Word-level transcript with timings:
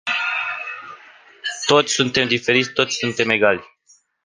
Toți 1.65 1.93
suntem 1.93 2.27
diferiți, 2.27 2.73
toți 2.73 2.95
suntem 2.97 3.29
egali. 3.29 3.77